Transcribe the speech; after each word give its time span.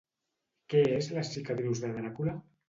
Què 0.73 0.81
és 0.93 1.09
Les 1.17 1.29
cicatrius 1.35 1.83
de 1.85 1.93
Dràcula? 1.99 2.35